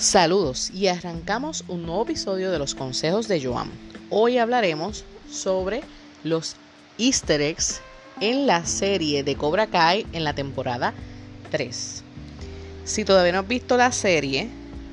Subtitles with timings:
[0.00, 3.70] Saludos y arrancamos un nuevo episodio de los consejos de Joan.
[4.08, 5.82] Hoy hablaremos sobre
[6.24, 6.56] los
[6.96, 7.82] easter eggs
[8.18, 10.94] en la serie de Cobra Kai en la temporada
[11.50, 12.02] 3.
[12.84, 14.48] Si todavía no has visto la serie,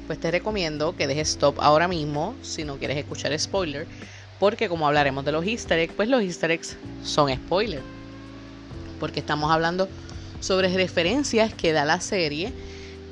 [0.08, 3.88] pues te recomiendo que dejes stop ahora mismo si no quieres escuchar spoiler,
[4.42, 7.82] porque como hablaremos de los easter eggs, pues los easter eggs son spoiler.
[9.00, 9.88] Porque estamos hablando
[10.42, 12.52] sobre referencias que da la serie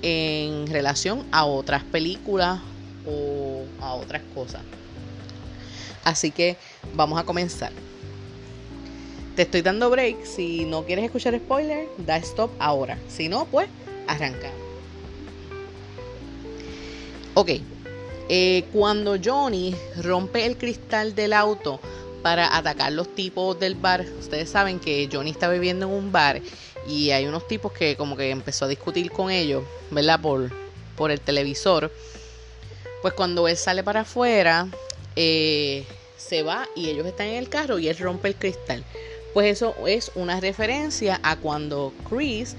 [0.08, 2.60] en relación a otras películas
[3.08, 4.62] o a otras cosas.
[6.04, 6.58] Así que
[6.94, 7.72] vamos a comenzar.
[9.36, 10.24] Te estoy dando break.
[10.24, 13.00] Si no quieres escuchar spoiler, da stop ahora.
[13.08, 13.68] Si no, pues
[14.08, 14.52] arranca.
[17.34, 17.50] Ok.
[18.30, 21.80] Eh, cuando Johnny rompe el cristal del auto
[22.22, 26.42] para atacar los tipos del bar, ustedes saben que Johnny está viviendo en un bar
[26.88, 30.20] y hay unos tipos que como que empezó a discutir con ellos, ¿verdad?
[30.22, 30.52] Por,
[30.96, 31.92] por el televisor.
[33.02, 34.68] Pues cuando él sale para afuera,
[35.16, 35.86] eh,
[36.18, 38.84] se va y ellos están en el carro y él rompe el cristal.
[39.34, 42.56] Pues eso es una referencia a cuando Chris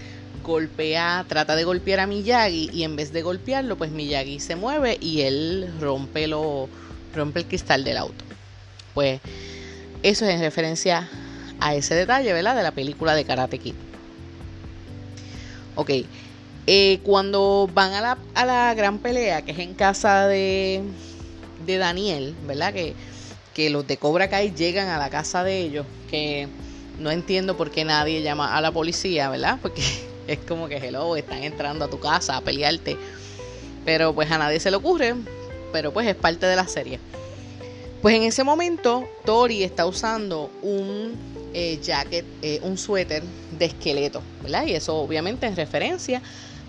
[0.47, 4.97] golpea, trata de golpear a Miyagi y en vez de golpearlo, pues Miyagi se mueve
[5.01, 6.69] y él rompe, lo,
[7.15, 8.25] rompe el cristal del auto.
[8.95, 9.21] Pues
[10.03, 11.09] eso es en referencia
[11.59, 12.55] a ese detalle, ¿verdad?
[12.55, 13.75] De la película de Karate Kid.
[15.77, 15.91] Ok.
[16.67, 20.83] Eh, cuando van a la, a la, gran pelea, que es en casa de,
[21.65, 22.75] de Daniel, ¿verdad?
[22.75, 22.95] Que,
[23.55, 26.49] que los de Cobra Kai llegan a la casa de ellos, que
[26.99, 29.59] no entiendo por qué nadie llama a la policía, ¿verdad?
[29.63, 29.83] Porque
[30.27, 32.97] es como que, hello, están entrando a tu casa a pelearte.
[33.85, 35.15] Pero pues a nadie se le ocurre,
[35.73, 36.99] pero pues es parte de la serie.
[38.03, 44.23] Pues en ese momento, Tori está usando un eh, jacket, eh, un suéter de esqueleto,
[44.43, 44.67] ¿verdad?
[44.67, 46.21] Y eso obviamente es referencia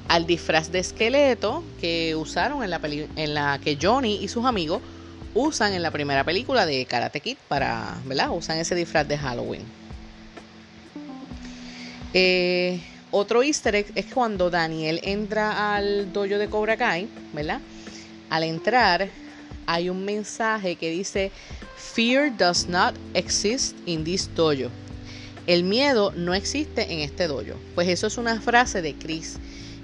[0.08, 2.80] al disfraz de esqueleto que usaron en la,
[3.18, 4.82] en la que Johnny y sus amigos
[5.34, 8.30] usan en la primera película de Karate Kid para, ¿verdad?
[8.32, 9.64] Usan ese disfraz de Halloween.
[12.14, 12.80] Eh,
[13.12, 17.60] otro easter egg es cuando Daniel entra al dojo de Cobra Kai, ¿verdad?
[18.30, 19.10] Al entrar
[19.66, 21.34] hay un mensaje que dice
[21.78, 24.72] Fear does not exist in this dojo.
[25.46, 27.56] El miedo no existe en este dojo.
[27.76, 29.38] Pues eso es una frase de Chris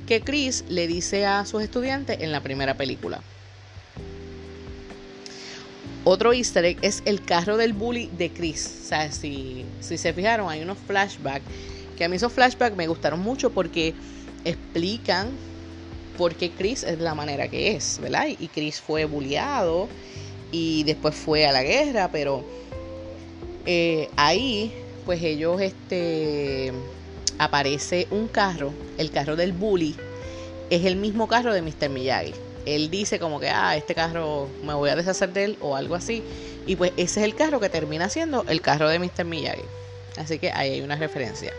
[0.08, 3.22] que Chris le dice a sus estudiantes en la primera película.
[6.04, 8.82] Otro easter egg es el carro del bully de Chris.
[8.84, 11.46] O sea, si, si se fijaron, hay unos flashbacks.
[11.96, 13.94] Que a mí esos flashbacks me gustaron mucho porque
[14.44, 15.30] explican
[16.18, 18.28] por qué Chris es la manera que es, ¿verdad?
[18.28, 19.88] Y Chris fue bulliado
[20.54, 22.46] y después fue a la guerra, pero
[23.66, 24.72] eh, ahí
[25.04, 26.72] pues ellos este
[27.40, 29.96] aparece un carro, el carro del bully,
[30.70, 31.90] es el mismo carro de Mr.
[31.90, 32.34] Miyagi.
[32.66, 35.96] Él dice como que, ah, este carro me voy a deshacer de él o algo
[35.96, 36.24] así.
[36.66, 39.26] Y pues ese es el carro que termina siendo el carro de Mr.
[39.26, 39.64] Miyagi.
[40.18, 41.52] Así que ahí hay una referencia.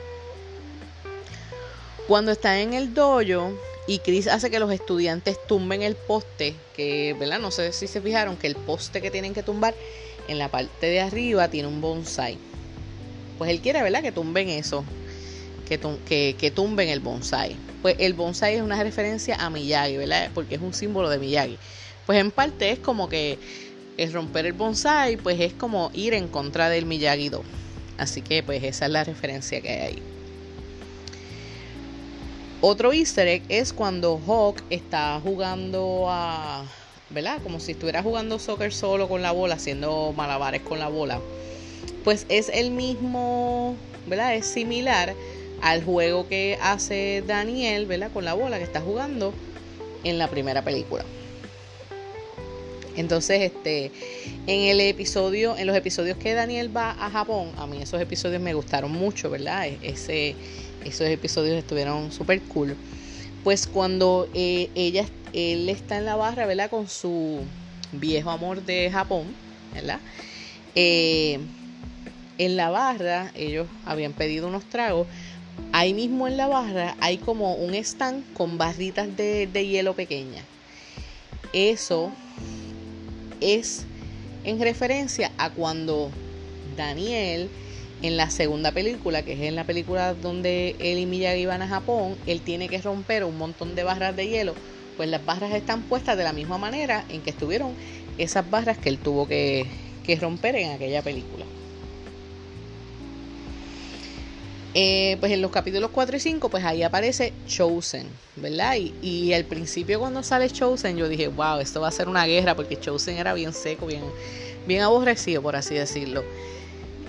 [2.06, 3.52] Cuando está en el dojo,
[3.86, 7.38] y Chris hace que los estudiantes tumben el poste, que, ¿verdad?
[7.38, 9.74] No sé si se fijaron que el poste que tienen que tumbar
[10.26, 12.38] en la parte de arriba tiene un bonsai.
[13.36, 14.02] Pues él quiere, ¿verdad?
[14.02, 14.84] Que tumben eso,
[15.68, 17.56] que, que, que tumben el bonsai.
[17.82, 20.30] Pues el bonsai es una referencia a Miyagi, ¿verdad?
[20.32, 21.58] Porque es un símbolo de Miyagi.
[22.06, 23.38] Pues en parte es como que
[23.98, 27.42] el romper el bonsai, pues es como ir en contra del Miyagi-Do.
[27.98, 30.13] Así que pues esa es la referencia que hay ahí.
[32.66, 36.64] Otro easter egg es cuando Hawk está jugando a,
[37.10, 37.42] ¿verdad?
[37.42, 41.20] Como si estuviera jugando soccer solo con la bola, haciendo malabares con la bola.
[42.04, 43.76] Pues es el mismo,
[44.06, 44.34] ¿verdad?
[44.34, 45.14] Es similar
[45.60, 48.10] al juego que hace Daniel, ¿verdad?
[48.10, 49.34] Con la bola que está jugando
[50.02, 51.04] en la primera película.
[52.96, 53.90] Entonces, este,
[54.46, 58.40] en el episodio, en los episodios que Daniel va a Japón, a mí esos episodios
[58.40, 59.66] me gustaron mucho, ¿verdad?
[59.66, 59.78] E-,
[60.84, 62.76] esos episodios estuvieron súper cool.
[63.42, 66.70] Pues cuando eh, ella, él está en la barra, ¿verdad?
[66.70, 67.40] Con su
[67.92, 69.34] viejo amor de Japón,
[69.74, 70.00] ¿verdad?
[70.74, 71.40] Eh,
[72.38, 75.06] en la barra, ellos habían pedido unos tragos.
[75.72, 80.42] Ahí mismo en la barra hay como un stand con barritas de, de hielo pequeña.
[81.52, 82.12] Eso
[83.44, 83.84] es
[84.44, 86.10] en referencia a cuando
[86.76, 87.50] Daniel
[88.02, 91.68] en la segunda película, que es en la película donde él y Miyagi van a
[91.68, 94.54] Japón, él tiene que romper un montón de barras de hielo,
[94.96, 97.74] pues las barras están puestas de la misma manera en que estuvieron
[98.18, 99.66] esas barras que él tuvo que,
[100.20, 101.46] romper en aquella película.
[104.76, 108.74] Eh, pues en los capítulos 4 y 5, pues ahí aparece Chosen, ¿verdad?
[108.76, 112.56] Y, al principio cuando sale Chosen, yo dije, wow, esto va a ser una guerra,
[112.56, 114.02] porque Chosen era bien seco, bien,
[114.66, 116.24] bien aborrecido, por así decirlo.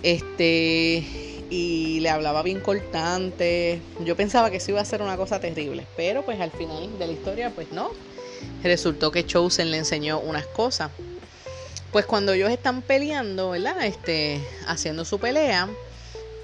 [0.03, 1.03] Este,
[1.49, 3.81] y le hablaba bien cortante.
[4.01, 7.07] Yo pensaba que eso iba a ser una cosa terrible, pero pues al final de
[7.07, 7.89] la historia, pues no.
[8.61, 10.91] Resultó que Chosen le enseñó unas cosas.
[11.91, 13.83] Pues cuando ellos están peleando, ¿verdad?
[13.85, 15.67] Este, haciendo su pelea,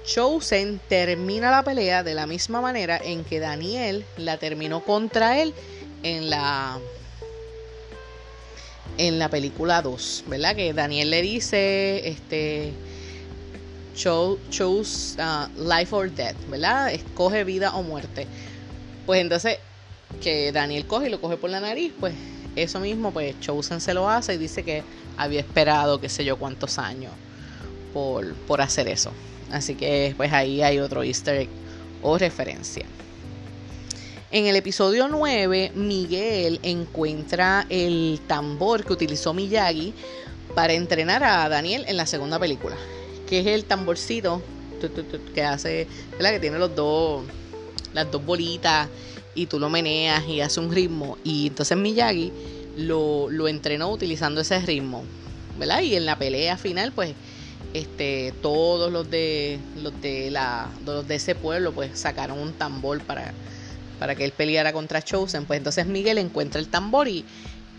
[0.04, 5.54] Chosen termina la pelea de la misma manera en que Daniel la terminó contra él
[6.02, 6.78] en la
[8.98, 10.54] en la película 2, ¿verdad?
[10.54, 12.72] Que Daniel le dice, este,
[13.94, 16.92] choose uh, life or death, ¿verdad?
[16.92, 18.26] Escoge vida o muerte.
[19.06, 19.58] Pues entonces,
[20.20, 22.14] que Daniel coge y lo coge por la nariz, pues
[22.54, 24.82] eso mismo, pues Chosen se lo hace y dice que
[25.16, 27.12] había esperado, qué sé yo, cuántos años
[27.94, 29.12] por, por hacer eso.
[29.52, 31.48] Así que pues ahí hay otro easter egg
[32.02, 32.84] o referencia.
[34.30, 39.92] En el episodio 9, Miguel encuentra el tambor que utilizó Miyagi
[40.54, 42.76] para entrenar a Daniel en la segunda película,
[43.28, 44.42] que es el tamborcito
[45.34, 46.32] que hace, ¿verdad?
[46.32, 47.24] que tiene los dos,
[47.92, 48.88] las dos bolitas
[49.34, 51.18] y tú lo meneas y hace un ritmo.
[51.24, 52.32] Y entonces Miyagi
[52.78, 55.04] lo, lo entrenó utilizando ese ritmo,
[55.58, 55.82] ¿verdad?
[55.82, 57.14] Y en la pelea final, pues
[57.74, 60.70] este, todos los de los de la
[61.06, 63.32] de ese pueblo pues sacaron un tambor para,
[63.98, 65.46] para que él peleara contra Chosen.
[65.46, 67.24] Pues entonces Miguel encuentra el tambor y,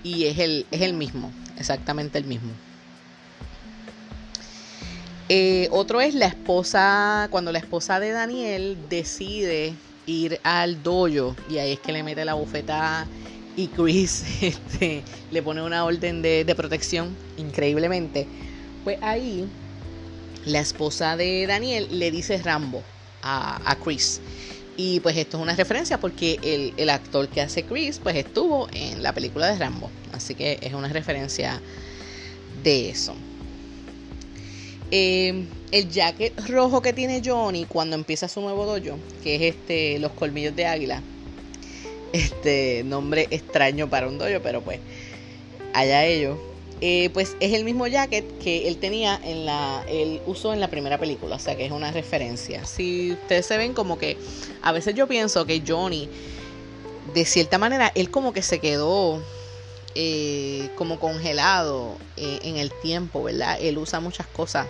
[0.03, 2.51] y es el es el mismo exactamente el mismo.
[5.29, 9.73] Eh, otro es la esposa cuando la esposa de Daniel decide
[10.05, 13.07] ir al dojo y ahí es que le mete la bufeta
[13.55, 18.27] y Chris este, le pone una orden de, de protección increíblemente.
[18.83, 19.47] Pues ahí
[20.45, 22.83] la esposa de Daniel le dice Rambo
[23.21, 24.19] a, Chris.
[24.75, 29.03] Y pues esto es una referencia porque el, actor que hace Chris pues estuvo en
[29.03, 29.89] la película de Rambo.
[30.11, 31.61] Así que es una referencia
[32.63, 33.15] de eso.
[34.91, 39.99] Em, el jacket rojo que tiene Johnny cuando empieza su nuevo dojo, que es este
[39.99, 41.01] los colmillos de águila.
[42.11, 44.79] Este nombre extraño para un dojo, pero pues
[45.73, 46.37] allá ellos.
[46.85, 50.67] Eh, pues es el mismo jacket que él tenía en la, él usó en la
[50.67, 52.65] primera película, o sea que es una referencia.
[52.65, 54.17] Si ustedes se ven como que,
[54.61, 56.09] a veces yo pienso que Johnny,
[57.13, 59.23] de cierta manera, él como que se quedó
[59.95, 63.57] eh, como congelado eh, en el tiempo, ¿verdad?
[63.61, 64.67] Él usa muchas cosas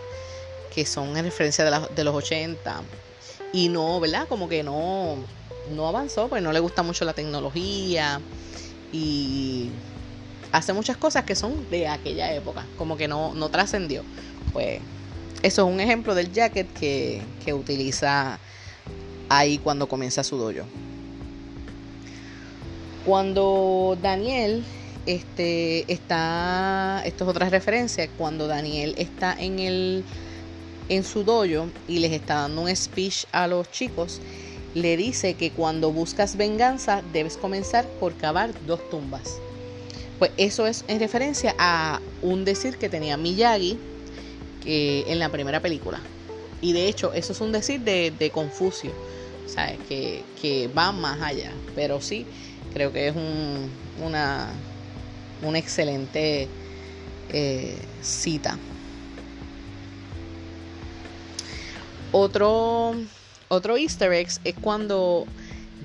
[0.72, 2.84] que son en referencia de, de los 80
[3.54, 4.28] y no, ¿verdad?
[4.28, 5.16] Como que no,
[5.72, 8.22] no avanzó, pues no le gusta mucho la tecnología
[8.92, 9.72] y
[10.54, 14.04] hace muchas cosas que son de aquella época, como que no, no trascendió.
[14.54, 14.80] Pues
[15.42, 18.40] eso es un ejemplo del jacket que, que utiliza
[19.30, 20.66] ahí cuando comienza su dojo.
[23.04, 24.64] Cuando Daniel
[25.08, 30.06] este, está, esto es otra referencia, cuando Daniel está en el
[30.90, 34.22] en su dojo y les está dando un speech a los chicos,
[34.76, 39.40] le dice que cuando buscas venganza debes comenzar por cavar dos tumbas.
[40.20, 43.78] Pues eso es en referencia a un decir que tenía Miyagi
[44.66, 46.00] en la primera película.
[46.62, 48.92] Y de hecho, eso es un decir de, Confucio,
[49.48, 49.78] ¿sabes?
[49.90, 51.52] Que, que, va más allá.
[51.76, 52.26] Pero sí,
[52.74, 53.70] creo que es un,
[54.02, 54.48] una,
[55.42, 56.48] una excelente
[57.34, 58.58] eh, cita.
[62.14, 62.96] Otro,
[63.50, 65.26] otro easter egg es cuando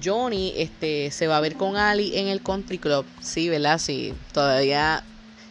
[0.02, 3.07] Johnny este, se va a ver con Ali en el country club.
[3.21, 3.78] Sí, ¿verdad?
[3.78, 5.05] Sí, todavía,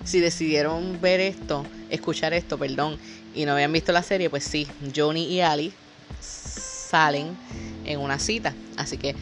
[0.03, 2.97] si decidieron ver esto, escuchar esto, perdón,
[3.33, 5.73] y no habían visto la serie, pues sí, Johnny y Ali
[6.19, 7.37] salen
[7.85, 8.55] en una cita.
[8.77, 9.15] Así que,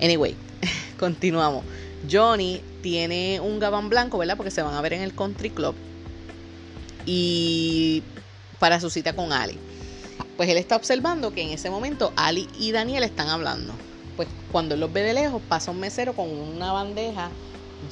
[0.00, 0.36] anyway,
[0.98, 1.64] continuamos.
[2.10, 4.36] Johnny tiene un gabán blanco, ¿verdad?
[4.36, 5.74] Porque se van a ver en el country club.
[7.06, 8.02] Y
[8.58, 9.58] para su cita con Ali.
[10.36, 13.74] Pues él está observando que en ese momento Ali y Daniel están hablando
[14.24, 17.30] pues cuando él los ve de lejos pasa un mesero con una bandeja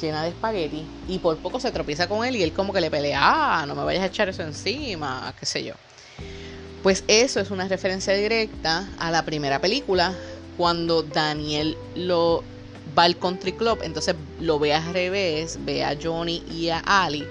[0.01, 2.91] llena de espagueti y por poco se tropieza con él y él como que le
[2.91, 5.75] pelea, ah, no me vayas a echar eso encima, qué sé yo.
[6.83, 10.17] Pues eso es una referencia directa a la primera película,
[10.57, 12.45] cuando Daniel lo
[12.97, 17.27] va al country club, entonces lo ve al revés, ve a Johnny y a Ali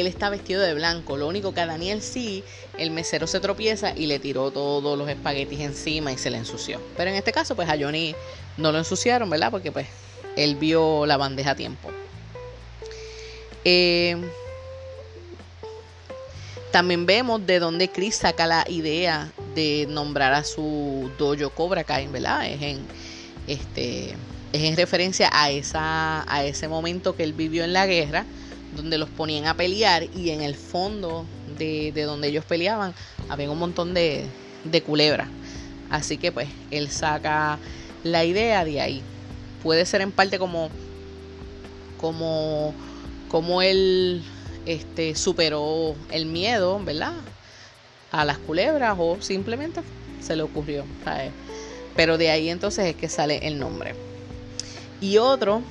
[0.00, 1.16] él está vestido de blanco.
[1.16, 2.44] Lo único que a Daniel sí,
[2.78, 6.80] el mesero se tropieza y le tiró todos los espaguetis encima y se le ensució.
[6.96, 8.14] Pero en este caso, pues a Johnny
[8.56, 9.50] no lo ensuciaron, ¿verdad?
[9.50, 9.86] Porque pues
[10.36, 11.90] él vio la bandeja a tiempo.
[13.64, 14.16] Eh,
[16.72, 22.06] también vemos de dónde Chris saca la idea de nombrar a su dojo Cobra Kai,
[22.08, 22.48] ¿verdad?
[22.48, 22.86] Es en
[23.46, 24.16] este
[24.52, 28.24] es en referencia a esa a ese momento que él vivió en la guerra
[28.76, 31.26] donde los ponían a pelear y en el fondo
[31.58, 32.94] de, donde ellos peleaban
[33.28, 34.26] había un montón de,
[34.64, 35.28] de culebras.
[35.90, 37.58] Así que pues él saca
[38.02, 39.02] la idea de ahí.
[39.62, 40.70] Puede ser en parte como
[42.00, 42.74] como
[43.28, 44.22] como él
[44.66, 47.14] este, superó el miedo, ¿verdad?
[48.10, 49.80] A las culebras o simplemente
[50.20, 50.84] se le ocurrió.
[51.96, 53.94] Pero de ahí entonces es que sale el nombre.
[55.00, 55.62] Y otro,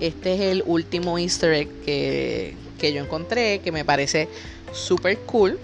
[0.00, 4.28] este es el último easter egg que, que yo encontré, que me parece
[4.72, 5.58] súper cool.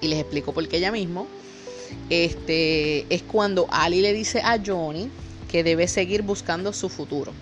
[0.00, 1.26] Y les explico por qué ya mismo.
[2.10, 5.08] Este es cuando Ali le dice a Johnny
[5.50, 7.32] que debe seguir buscando su futuro.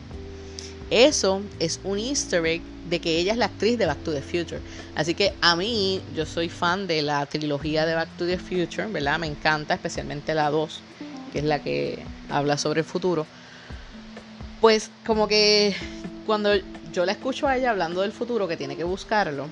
[0.91, 4.21] Eso es un easter egg de que ella es la actriz de Back to the
[4.21, 4.61] Future.
[4.95, 8.87] Así que a mí, yo soy fan de la trilogía de Back to the Future,
[8.89, 9.19] ¿verdad?
[9.19, 10.81] Me encanta, especialmente la 2,
[11.33, 13.27] que es la que habla sobre el futuro.
[14.63, 15.75] Pues como que
[16.25, 16.55] cuando
[16.93, 19.49] yo la escucho a ella hablando del futuro, que tiene que buscarlo,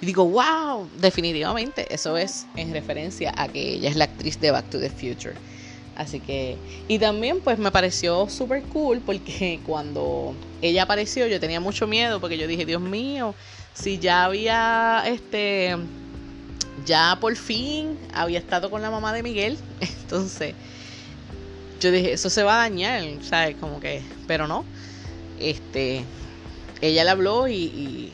[0.00, 4.52] y digo, wow, definitivamente eso es en referencia a que ella es la actriz de
[4.52, 5.34] Back to the Future.
[5.94, 6.56] Así que,
[6.88, 12.18] y también pues me pareció súper cool porque cuando ella apareció yo tenía mucho miedo
[12.18, 13.34] porque yo dije, Dios mío,
[13.74, 15.76] si ya había, este,
[16.86, 20.54] ya por fin había estado con la mamá de Miguel, entonces
[21.80, 23.56] yo dije, eso se va a dañar, ¿sabes?
[23.56, 24.64] Como que, pero no,
[25.38, 26.04] este,
[26.80, 28.12] ella le habló y,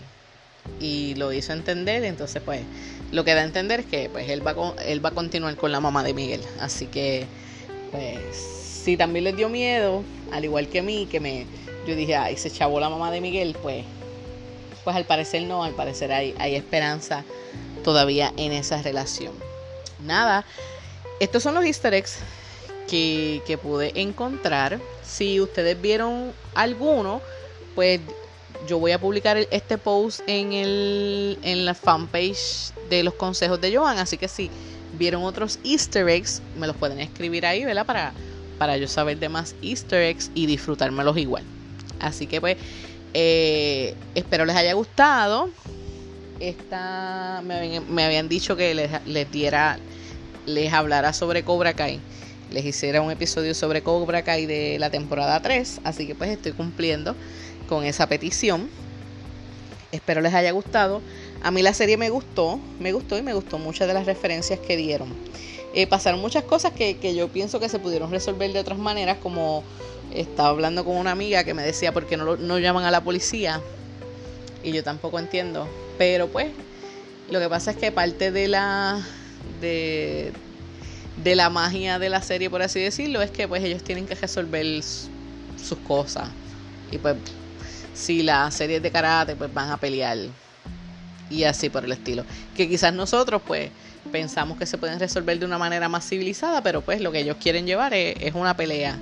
[0.80, 2.62] y, lo hizo entender, entonces pues
[3.12, 4.54] lo que da a entender es que pues él va,
[4.84, 7.26] él va a continuar con la mamá de Miguel, así que
[7.90, 8.18] pues
[8.82, 10.02] si también les dio miedo,
[10.32, 11.46] al igual que a mí, que me,
[11.86, 13.84] yo dije, ay, se chavó la mamá de Miguel, pues,
[14.82, 17.24] pues al parecer no, al parecer hay, hay esperanza
[17.84, 19.34] todavía en esa relación.
[20.04, 20.44] Nada,
[21.20, 22.18] estos son los easter eggs
[22.88, 24.80] que, pude encontrar.
[25.04, 27.20] Si ustedes vieron alguno,
[27.74, 28.00] pues
[28.66, 33.76] yo voy a publicar este post en, el, en la fanpage de los consejos de
[33.76, 34.50] Joan, así que si
[34.98, 37.86] vieron otros easter eggs, me los pueden escribir ahí, ¿verdad?
[37.86, 38.12] Para,
[38.58, 41.44] para yo saber de más easter eggs y disfrutármelos igual.
[42.00, 42.56] Así que pues,
[43.14, 45.48] eh, espero les haya gustado.
[46.40, 49.78] Esta, me, habían dicho que les, les diera,
[50.46, 52.00] les hablara sobre Cobra Kai.
[52.52, 55.80] Les hiciera un episodio sobre Cobra Kai de la temporada 3.
[55.84, 57.16] Así que pues estoy cumpliendo
[57.66, 58.68] con esa petición.
[59.90, 61.00] Espero les haya gustado.
[61.42, 64.58] A mí la serie me gustó, me gustó y me gustó muchas de las referencias
[64.58, 65.08] que dieron.
[65.74, 69.64] Eh, pasaron muchas cosas que, yo pienso que se pudieron resolver de otras maneras, como
[70.14, 73.02] estaba hablando con una amiga que me decía por qué no, no llaman a la
[73.02, 73.62] policía.
[74.62, 75.66] Y yo tampoco entiendo.
[75.96, 76.48] Pero pues,
[77.30, 79.02] lo que pasa es que parte de la.
[79.62, 80.32] de,
[81.16, 84.14] de la magia de la serie, por así decirlo, es que pues ellos tienen que
[84.14, 86.28] resolver sus cosas.
[86.90, 87.16] Y pues,
[87.94, 90.18] si la serie es de karate, pues van a pelear
[91.30, 92.24] y así por el estilo.
[92.56, 93.70] Que quizás nosotros pues
[94.10, 97.36] pensamos que se pueden resolver de una manera más civilizada, pero pues lo que ellos
[97.40, 98.98] quieren llevar es, una pelea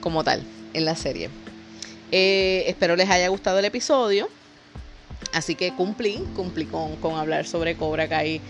[0.00, 0.42] como tal
[0.72, 1.30] en la serie.
[2.10, 4.28] Eh, espero les haya gustado el episodio.
[5.32, 8.40] Así que cumplí, cumplí con, hablar sobre Cobra Kai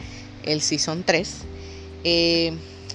[0.44, 1.36] el Season 3.
[2.04, 2.52] Eh,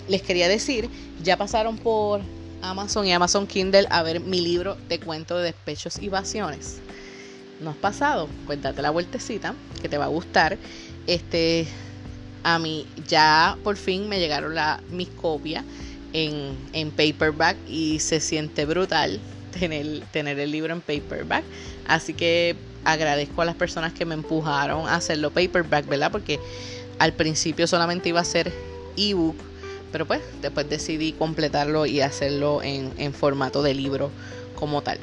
[0.08, 0.90] les quería decir,
[1.24, 2.22] ya pasaron por
[2.62, 6.82] Amazon y Amazon Kindle a ver mi libro de cuento de despechos y vaciones
[7.60, 10.58] no has pasado, pues date la vueltecita, que te va a gustar.
[11.08, 11.68] Este,
[12.44, 15.64] a mí ya por fin me llegaron la, mis copias
[16.14, 19.20] en, en paperback y se siente brutal
[19.58, 21.44] tener, tener el libro en paperback.
[21.88, 26.12] Así que agradezco a las personas que me empujaron a hacerlo paperback, ¿verdad?
[26.12, 26.40] Porque
[27.00, 28.52] al principio solamente iba a ser
[28.98, 29.36] ebook,
[29.92, 34.12] pero pues después decidí completarlo y hacerlo en, en formato de libro
[34.56, 35.00] como tal.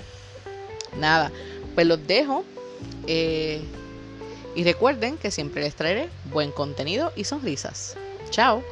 [0.98, 1.32] Nada,
[1.74, 2.44] pues los dejo.
[3.06, 3.60] Eh,
[4.54, 7.96] y recuerden que siempre les traeré buen contenido y sonrisas.
[8.30, 8.62] Chao.